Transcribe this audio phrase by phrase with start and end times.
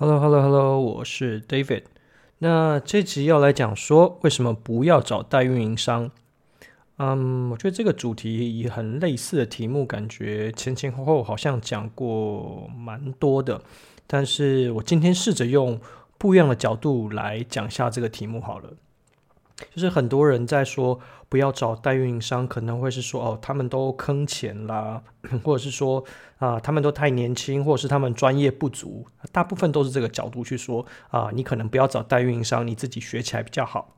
[0.00, 1.82] Hello，Hello，Hello，我是 David。
[2.38, 6.10] 那这集要来讲说，为什么不要找代运营商？
[6.96, 13.60] 嗯，我觉得这个主题以很类似的题目，感觉前前后后好像讲过蛮多的。
[14.06, 15.78] 但是我今天试着用
[16.16, 18.70] 不一样的角度来讲下这个题目好了。
[19.74, 20.98] 就是很多人在说
[21.28, 25.02] 不要找代运营商，可能会是说哦，他们都坑钱啦，
[25.44, 26.04] 或者是说
[26.38, 33.96] 啊、他们都太年轻，或者是他们专业不足，大部分都是这个角度去说啊、你可能不要找代运营商，你自己学起来比较好。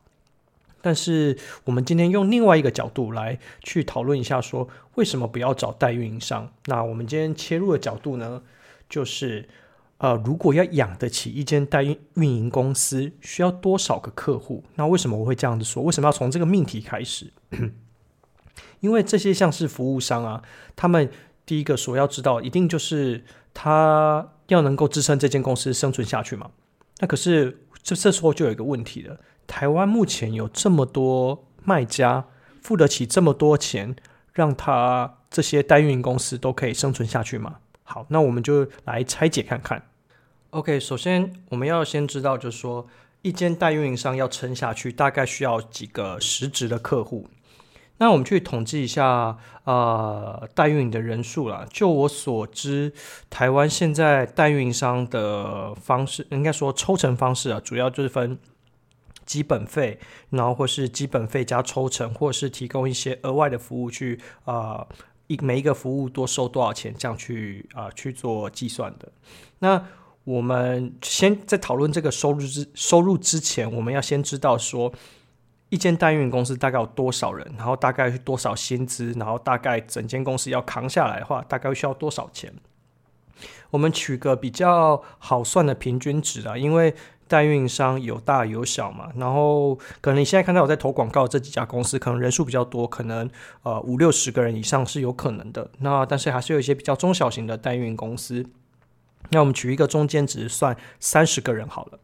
[0.81, 6.53] 但是我们今天用另外一个角度来去讨论一下，说为什么不要找代运营商？
[6.67, 8.43] 那我们今天切入的角度呢，
[8.89, 9.49] 就是。
[10.03, 14.65] 呃，如果要养得起一间代运营公司，需要多少个客户？
[14.75, 15.81] 那为什么我会这样子说？
[15.85, 17.33] 为什么要从这个命题开始？
[18.81, 20.43] 因为这些像是服务商啊，
[20.75, 21.09] 他们
[21.47, 26.51] 第一个所要知道，一定就是他要能够支撑这间公司生存下去嘛。
[26.99, 32.25] 那可是这这时候就有一个问题了：台湾目前有这么多卖家，
[32.61, 33.95] 付得起这么多钱，
[34.33, 37.59] 让他这些代运营公司都可以生存下去吗？
[37.85, 39.81] 好，那我们就来拆解看看。
[40.53, 42.87] OK，首先我们要先知道，就是说
[43.23, 47.27] 一间代运营商要撑下去，大概需要几个实质的客户。
[47.97, 51.67] 那我们去统计一下，呃，代运营的人数啦。
[51.71, 52.93] 就我所知，
[53.31, 58.39] 台湾现在代运营商的方式，应该说抽成方式啊，主要就是分
[59.25, 64.87] 基本费，然后或是基本费加抽成，或是提供一些额外的服务去啊，
[65.29, 69.11] 一、每一个服务多收多少钱，这样去啊、去做计算的。
[69.61, 69.83] 那
[70.25, 74.93] 我们先在讨论这个收入之收入之前，我们要先知道说，
[75.69, 82.53] 一间代运公司大概有多少人，然后大概是多少薪资，然后大概整间公司要扛下来的话，大概需要多少钱？
[83.71, 86.95] 我们取个比较好算的平均值啊，因为
[87.27, 93.29] 代运营商有大有小嘛，然后可能你现在看到我在投广告这几家公司，可能人数比较多，可能
[93.65, 95.69] 呃五六十个人以上是有可能的。
[95.79, 98.47] 那但是还是有一些比较中小型的代运营公司。
[99.33, 101.99] 那我们取一个中间值，算三十个人好了。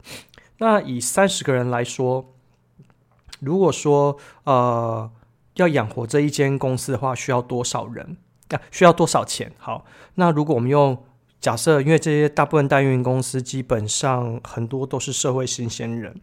[0.57, 2.33] 那以三十个人来说，
[3.39, 5.09] 如果说呃
[5.53, 8.17] 要养活这一间公司的话，需要多少人？
[8.49, 9.51] 啊，需要多少钱？
[9.59, 9.85] 好，
[10.15, 11.05] 那如果我们用
[11.39, 16.19] 假设，因为这些大部分代运营公司基本上很多都是社会新鲜人，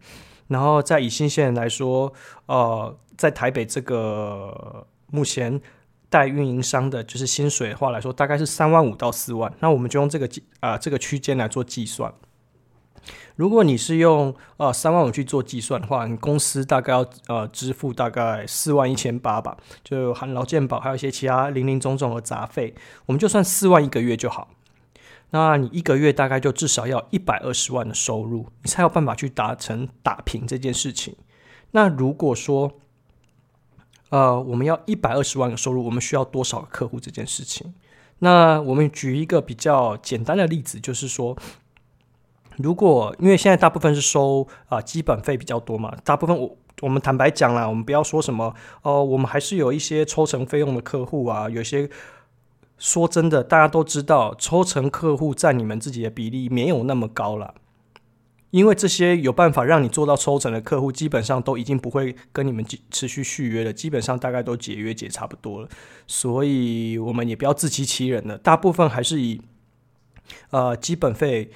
[0.49, 2.13] 然后在以新鲜人来说，
[2.47, 5.61] 呃，在台北这个目前。
[6.09, 9.53] 代运营商的就是薪水的话来说，大概是三万五到四万。
[9.59, 10.25] 那我们就用这个
[10.59, 12.13] 啊、呃、这个区间来做计算。
[13.35, 22.73] 如果你是用呃三万五去做计算的话，你公司大概要呃支付大概四万一千八吧，就含劳健保还有一些其他零零总总的杂费，
[23.05, 24.49] 我们就算四万一个月就好。
[25.29, 31.15] 那你一个月大概就至少要一百二十万的收入，你才有办法去达成打平这件事情。
[31.71, 32.79] 那如果说
[34.09, 37.73] 呃，我们要一百二十万的收入，我们需要多少个客户这件事情？
[38.19, 41.37] 那我们举一个比较简单的例子，就是说，
[42.57, 51.89] 如果因为现在大部分是收啊、基本费比较多嘛，大部分我我们坦白讲啦，我们不要说什么哦、我们还是有一些抽成费用的客户啊，有些
[52.77, 57.53] 说真的，大家都知道，抽成客户占你们自己的比例没有那么高了。
[58.57, 65.69] 因为这些有办法让你做到抽成的客户，基本上都已经不会跟你们持续续约了，基本上大概都解约解差不多了，
[66.07, 68.35] 所以我们也不要自欺欺人了。
[68.35, 69.39] 大部分还是以
[70.49, 71.51] 呃基本费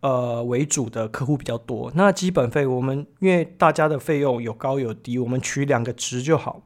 [0.00, 1.90] 呃为主的客户比较多。
[1.94, 6.62] 那基本费我们因为大家的费用有高有低，我们取两个值就好，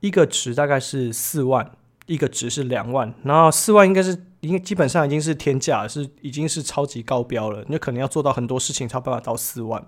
[0.00, 1.72] 一个值大概是四万，
[2.04, 4.26] 一个值是两万，然后四万应该是。
[4.46, 7.64] 因为基本上已经是天价，是已经是超级高标了。
[7.68, 9.84] 你可能要做到很多事情才有办法到四万，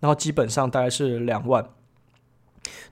[0.00, 1.66] 然后基本上大概是两万。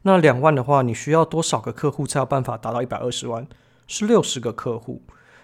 [0.02, 3.46] 那两万的话，你需要多少个客户才有办法达到一百二十万？
[3.86, 5.02] 是六十个客户。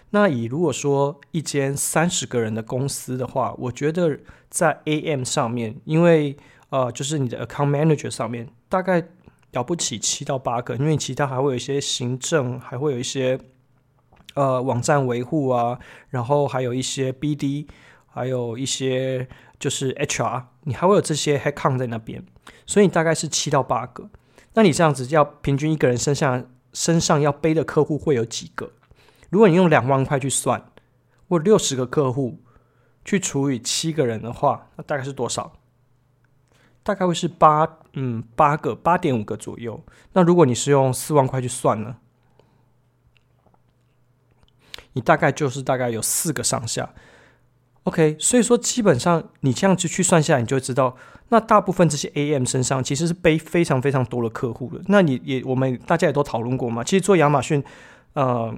[0.09, 6.35] 那以如果说一间三十个人的公司的话，我觉得在 AM 上面，因为
[6.69, 9.03] 呃，就是你的 Account Manager 上面大概
[9.51, 13.39] 了不起七到八个，因为其他还会有一些行政，还会有一些。
[14.33, 15.79] 呃，网站维护啊，
[16.09, 17.67] 然后还有一些 BD，
[18.07, 19.27] 还有一些
[19.59, 22.23] 就是 HR，你还会有这些 headcount 在那边，
[22.65, 24.09] 所以你大概是七到八个。
[24.53, 28.71] 那你这样子要平均一个人身上身上要背的客户会有几个？
[29.29, 30.65] 如果你用两万块去算，
[31.29, 32.39] 或六十个客户
[33.05, 35.53] 去除以七个人的话，那大概是多少？
[36.83, 39.83] 大概会是八，嗯，八个，八点五个左右。
[40.13, 41.97] 那如果你是用四万块去算呢？
[44.93, 46.93] 你大概就是大概有四个上下
[47.83, 50.95] ，OK，所以说基本上你这样子去算下来，你就知道，
[51.29, 54.81] 那大部分这些 AM 身上其实是背非常非常多的客户的。
[54.87, 57.63] 那你也我们大家也都讨论过嘛，其实做亚马逊，
[58.13, 58.53] 呃，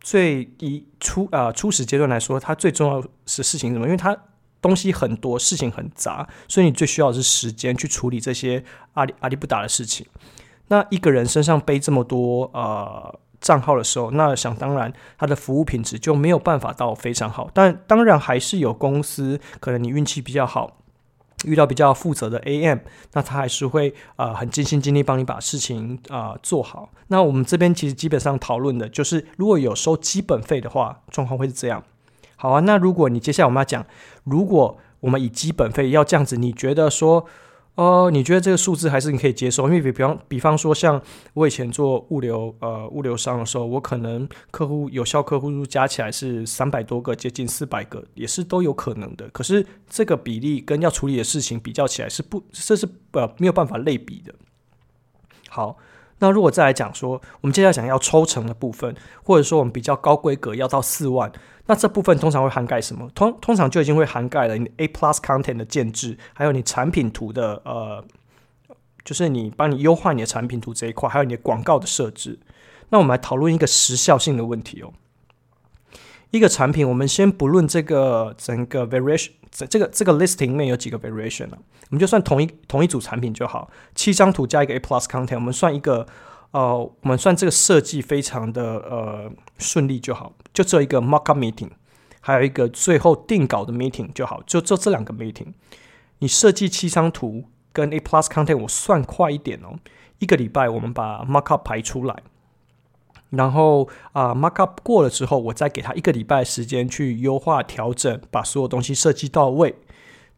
[0.00, 3.84] 最一初啊、呃、初始阶段来说，它最重要的事情什么？
[3.84, 4.16] 因为它
[4.60, 10.06] 东西很多，事情很杂，所以你最需要的是时间去处理这些阿里阿里不达的事情。
[10.68, 17.50] 那一个人身上背这么多呃账号的时候，那想当然他的服务品质就没有办法到非常好。
[17.52, 20.78] 但当然还是有公司可能你运气比较好，
[21.44, 22.78] 遇到比较负责的 AM，
[23.12, 26.90] 那他还是会呃很尽心尽力帮你把事情啊、做好。
[27.08, 31.82] 那我们这边其实基本上讨论的就是，如果有收基本费的话，状况会是这样。
[32.36, 33.84] 好啊，那如果你接下来我们要讲，
[34.24, 37.24] 如果我们以基本费要这样子，你觉得说，
[37.78, 39.68] 哦，你觉得这个数字还是你可以接受？
[39.68, 41.00] 因为比比方比方说，像
[41.32, 49.28] 我以前做物流呃物流商的时候，我可能客户有效客户数加起来是三百多个，接近四百个，也是都有可能的。
[49.28, 54.34] 可是这个比例跟要处理的事情比较起来是不，这是呃没有办法类比的。
[55.48, 55.76] 好。
[56.20, 61.30] 那如果再来讲说，我们接下来讲要抽成的部分，或者说我们比较高规格要到四万，
[61.66, 63.08] 那这部分通常会涵盖什么？
[63.14, 68.04] 通通常就已经会涵盖了你 A Plus Content 的建制，还有你产品图的呃，
[69.04, 72.38] 就是你帮你优化你的产品图这一块，还有你的广告的设置。
[72.88, 74.92] 那我们来讨论一个时效性的问题哦。
[76.30, 81.58] 一个产品，我们先不论这个整个 variation，这这个这个 listing 里面有几个 variation 啊，
[81.88, 86.06] 我们就算同一同一组产品就好，七张图加一个 A plus content，我们算一个，
[86.50, 91.70] 呃，我们算这个设计非常的呃顺利就好，就这一个 markup meeting，
[92.20, 95.54] 还有一个最后定稿的 meeting 就好，就就这两个 meeting，
[96.18, 99.78] 你设计七张图跟 A plus content，我算快一点哦，
[100.18, 102.22] 一个礼拜我们把 markup 排出来。
[103.30, 109.74] 然后啊、，markup 过了之后，我再给他一个礼拜时间去优化调整，把所有东西设计到位。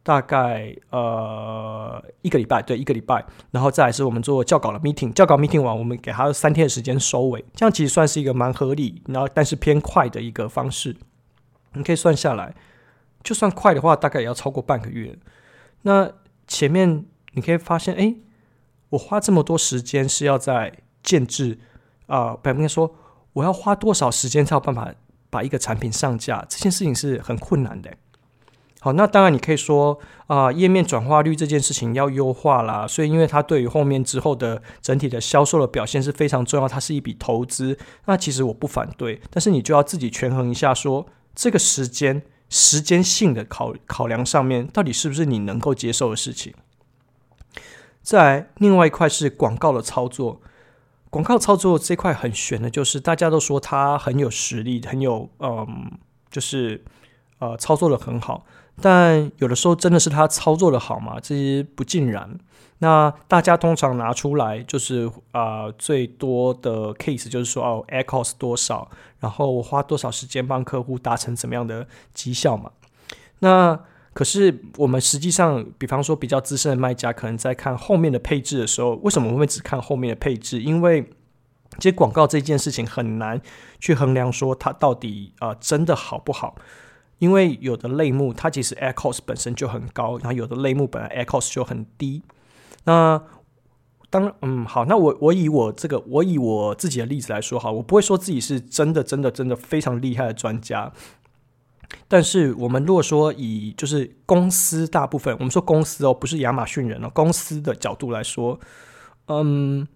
[0.03, 3.23] 大概呃一个礼拜，对，一个礼拜。
[3.51, 7.45] 然后再来是我们做校稿的 meeting，校稿 meeting 完，我们给他三天的时间收尾。
[7.55, 10.97] 这样其实算是一个蛮合理，然后但是偏快的一个方式。
[11.75, 12.55] 你可以算下来，
[13.23, 15.17] 就算快的话，大概也要超过半个月。
[15.83, 16.11] 那
[16.49, 18.17] 前面你可以发现，哎，
[18.89, 21.59] 我花这么多时间是要在建置。
[22.11, 22.93] 啊，不应该说
[23.33, 24.93] 我要花多少时间才有办法
[25.31, 27.91] 把一个产品上架，这件事情是很困难的。
[28.81, 37.79] 好，那当然你可以说啊，页面转化率这件事情要优化啦，所以因为它对于后面之后的整体的销售的表现是非常重要，它是一笔投资。
[38.07, 46.55] 那其实我不反对，但是你就要自己权衡一下说，这个时间时间性的考考量上面，到底是不是你能够接受的事情。
[48.03, 50.41] 再，另外一块是广告的操作。
[51.11, 55.91] 广告操作这块很玄的，就是大家都说他很有实力，很有嗯，
[56.31, 56.83] 就是
[57.41, 58.47] 呃操作的很好。
[58.81, 61.19] 但有的时候真的是他操作的好吗？
[61.21, 62.39] 这些不尽然。
[62.79, 72.71] 那大家通常拿出来就是啊、呃、最多的 case 就是说哦，ad cost 多少，然后我花多少时间帮客户达成怎么样的绩效嘛？
[73.41, 73.79] 那
[74.13, 80.61] 可是我们实际上，比方说比较资深的卖家，可能在看后面的配置的时候，为什么我们会只看后面的配置？
[80.61, 81.09] 因为
[81.79, 83.41] 其实广告这件事情很难
[83.79, 86.57] 去衡量说它到底啊、真的好不好，
[87.19, 92.23] 因为有的类目它其实 air cost 本身就很高，然后有的类目本来 air cost 就很低。
[92.85, 93.23] 那
[94.11, 100.93] 当嗯好，那我我以我这个我以我自己的例子来说哈，我不会说自己是真的真的真的非常厉害的专家。
[102.07, 108.59] 但是我们如果说以就是公司大部分，我们说公司哦，不是亚马逊人哦，公司的角度来说，
[109.27, 109.87] 嗯，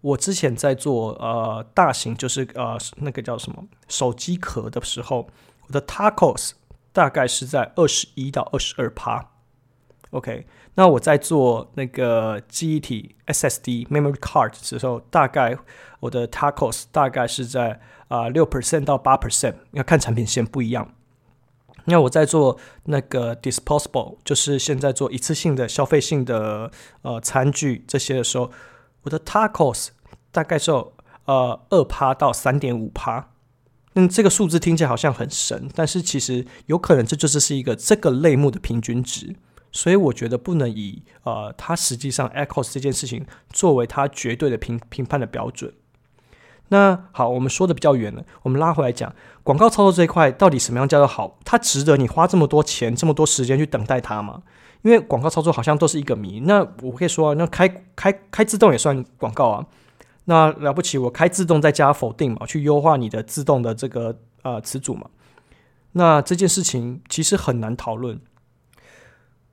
[0.00, 5.28] 我之前在做呃大型就是呃那个叫什么手机壳的时候，
[5.66, 6.52] 我的 TACOS
[6.92, 9.30] 大概是在二十一到二十二趴。
[10.10, 15.58] OK，那我在做那个记忆体 SSD memory card 的时候，大概
[16.00, 20.88] 我的 TACOS 大概是在啊六 percent 到八 percent，要看产品线不一样。
[21.86, 26.70] 那我在做那个 disposable，就是现在做一次性的消费性的
[27.02, 28.50] 呃餐具这些的时候，
[29.02, 29.88] 我的 TACOS
[30.30, 30.70] 大概是
[31.26, 33.30] 呃二趴到三点五趴。
[33.94, 39.34] 嗯，这个数字听起来好像很神，但是其实有可能这就是是一个这个类目的平均值，
[39.72, 45.72] 所以我觉得不能以呃它实际上 echoes 这件事情作为它绝对的评评判的标准。
[46.68, 51.38] 那好，我们说的比较远了，我们拉回来讲广告操作这一块，到底什么样叫做好？
[51.44, 54.42] 它值得你花这么多钱、这么多时间去等待它吗？
[54.82, 56.40] 因为广告操作好像都是一个谜。
[56.40, 59.66] 那我可以说，那开开开自动也算广告啊。
[60.24, 65.08] 那了不起，我开自动再加否定嘛，去优化你的自动的这个呃词组嘛。
[65.92, 68.20] 那这件事情其实很难讨论。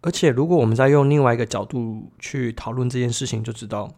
[0.01, 3.89] 而且，如果我们再用另外一个角度去讨论这件事情，就知道，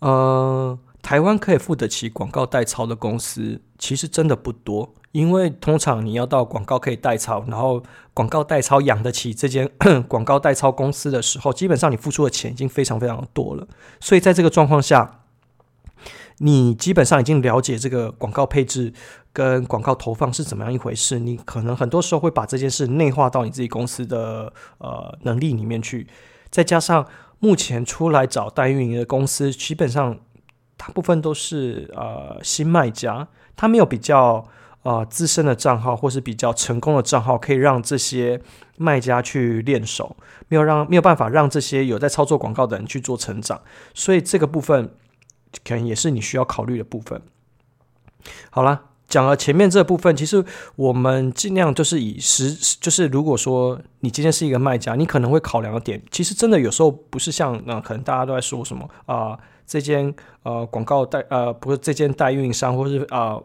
[0.00, 4.94] 呃，台湾可以付得起广告代操的公司，其实真的不多。
[5.10, 7.82] 因为通常你要到广告可以代操，然后
[8.14, 9.70] 广告代操养得起这间
[10.08, 13.68] 广告代操公司的时候，基本上你付出的钱已经非常非常的多了。
[14.00, 15.20] 所以在这个状况下，
[16.38, 18.94] 你基本上已经了解这个广告配置
[19.34, 26.06] 跟广告投放是怎么样一回事，你可能很多时候会把这件事内化到你自己公司的呃能力里面去。
[26.50, 27.06] 再加上
[27.38, 30.18] 目前出来找代运营的公司，基本上
[30.82, 34.44] 大部分都是呃新卖家，他没有比较
[34.82, 38.40] 呃资深的账号或是比较成功的账号可以让这些
[38.78, 40.16] 卖家去练手，
[40.48, 43.60] 没有让没有办法让这些有在操作广告的人去做成长，
[43.94, 44.90] 所以这个部分。
[45.62, 47.20] 可能也是你需要考虑的部分。
[48.48, 50.42] 好了，讲了前面这部分，其实
[50.74, 52.50] 我们尽量就是以实，
[52.80, 60.14] 就是如果说你今天是一个卖家，你可能会考量的点，其实真的有时候不是像那、可能大家都在说什么啊、这间
[60.44, 63.38] 呃广告代呃不是这间代运营商或是啊、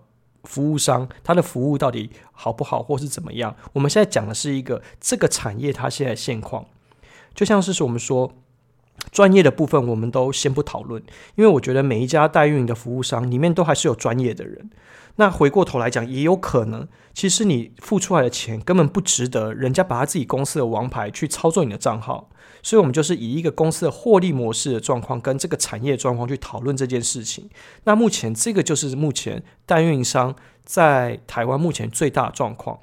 [0.45, 3.53] 服务商，他的服务到底好不好或是怎么样？
[3.73, 6.65] 我们现在讲的是一个这个产业它现在现况，
[7.35, 8.31] 就像是说我们说。
[9.11, 10.99] 专业的部分我们都先不讨论，
[11.35, 14.71] 因为我觉得每一家代运营的服务商里面都还是有专业的人。
[15.17, 22.29] 那回过头来讲，也有可能，其实你付出来的钱根本不值得人家把他自己公司的王牌去操作你的账号。
[22.63, 27.49] 所以，我们就是以一个公司的获利模式的状况跟这个产业状况去讨论这件事情。
[27.83, 32.79] 那目前这个就是目前代运营商在台湾目前最大的状况。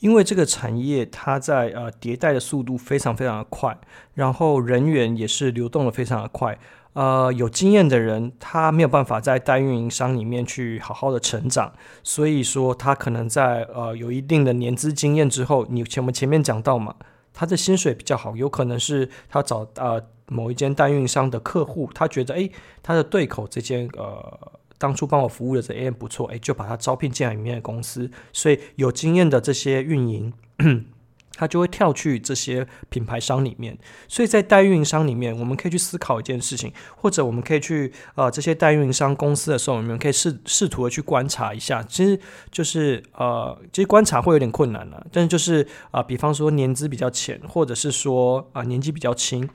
[0.00, 3.76] 因为这个产业它在呃迭代的速度非常非常的快，
[4.14, 6.56] 然后人员也是流动的非常的快，
[6.94, 16.94] 呃，有经验的人他没有办法在代运营商里面去好好的成长， 所以说 他可能在呃有一定的年资经验之后，你前我们前面讲到嘛，
[17.32, 22.50] 他的薪水比较好，有可能是他找呃某一间代运营商的客户，他觉得诶
[22.82, 24.52] 他的对口这间呃。
[24.80, 30.32] 当初帮我服务的这 AM 不错，哎，就把他招聘进来里面的公司，所以有经验的这些运营，
[31.38, 33.78] 他就会跳去这些品牌商里面。
[34.08, 42.18] 所以在代运营商里面，我们可以去思考一件事情，或者我们可以去呃这些代运营商公司的时候，我们可以试试图的去观察一下，其实
[42.50, 49.48] 就是呃，其实观察会有点困难了，但是就是啊、比方说年资比较浅，或者是说啊、年纪比较轻。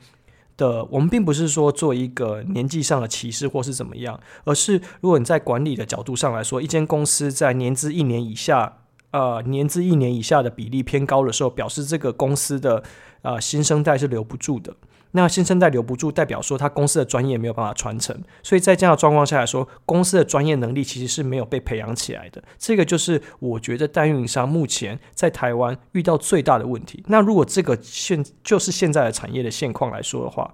[0.55, 8.82] 的，我们并不是说做一个年纪上的歧视或是怎么样，而是如果你在管理的角度上来说，一间公司在年资一年以下，
[9.13, 12.83] 呃，年资一年以下的比例偏高的时候，表示这个公司的
[13.21, 14.75] 呃新生代是留不住的。
[15.11, 22.43] 那新生代留不住，代表说他公司的专业没有办法传承，所以在这样的状况下来说，公司的专业能力其实是没有被培养起来的。
[22.57, 27.03] 这个就是我觉得代运营商目前在台湾遇到最大的问题。
[27.09, 30.51] 那如果这个现就是现在的产业的现况来说的话，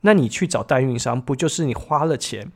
[0.00, 2.50] 那你去找代运营商，不就是你花了钱、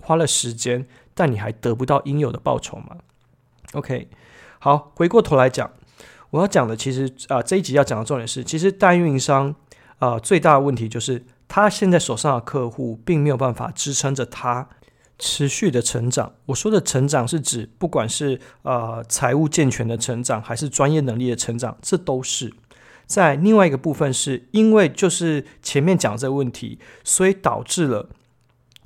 [0.00, 2.98] 花了时间，但你还得不到应有的报酬吗
[3.72, 4.06] ？OK，
[4.64, 5.72] 好，回过头来讲，
[6.30, 9.52] 我要讲的其实啊、这一集要讲的重点是，其实代运营商。
[9.98, 14.68] 啊、最大的问题就是他现在手上的客户并没有办法支撑着他
[15.18, 16.32] 持续的成长。
[16.46, 22.54] 我说的成长是指不管是呃财务健全的成长，还是专业能力的成长，这都是。
[23.04, 28.08] 在另外一个部分，是因为就是前面讲这个问题，所以导致了。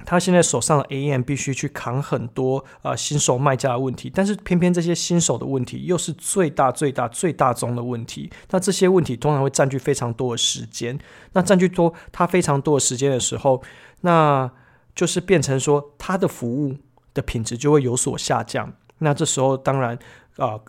[0.05, 8.31] 他现在手上的 AM 必须去扛很多呃新手卖家的问题，但是偏偏这些新手的问题又是最大最大最大宗的问题。
[8.51, 10.99] 那这些问题通常会占据非常多的时间。
[11.33, 13.63] 那占据多他非常多的时间的时候，
[14.03, 14.51] 那
[14.95, 16.77] 就是变成说他的服务
[17.15, 18.73] 的品质就会有所下降。
[18.99, 19.99] 那这时候当然
[20.37, 20.61] 啊。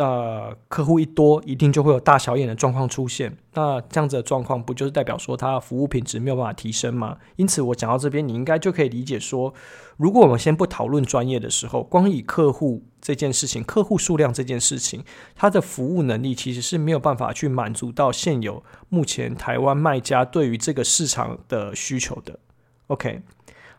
[0.00, 3.36] 呃，客户一多，一定就会有大小眼的状况出现。
[3.52, 7.18] 那这样子的状况，不就是代表说他服务品质没有办法提升吗？
[7.36, 9.52] 因此，我讲到这边，你应该就可以理解说，
[9.98, 15.04] 如果我们先不讨论专业的时候，光以客户这件事情，客户数量这件事情，
[15.36, 22.38] 他的服务能力其实是没有办法去满足到现有目前台湾卖家对于这个市场的需求的。
[22.86, 23.20] OK，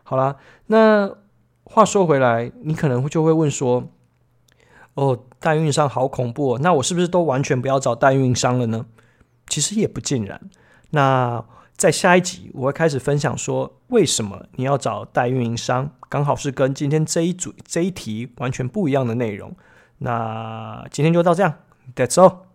[0.04, 0.36] 好啦，
[0.66, 1.10] 那
[1.64, 3.88] 话说回来，你可能就会问说。
[4.94, 6.58] 哦，代运营商好恐怖哦！
[6.62, 8.86] 那我是不是都完全不要找代运营商了呢？
[9.46, 10.40] 其实也不尽然。
[10.90, 11.44] 那
[11.76, 19.56] 在下一集我会开始分享说，为什么你要找代运营商，刚好是跟今天这一组这一题完全不一样的内容。
[19.98, 21.54] 那今天就到这样
[21.96, 22.51] ，That's all。